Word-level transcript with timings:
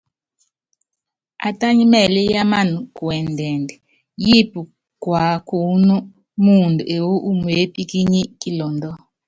Atányí 1.47 1.83
mɛɛlí 1.91 2.21
yámanána 2.33 2.79
kuɛndɛnd, 2.95 3.69
yíípi 4.23 4.59
kuakuúnɔ́ 5.01 5.99
muundɔ 6.43 6.83
ewú 6.95 7.13
umeépíkínyí 7.29 8.21
kilɔndɔ. 8.39 8.89